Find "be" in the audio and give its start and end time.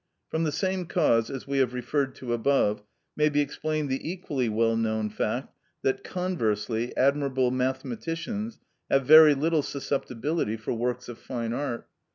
3.29-3.39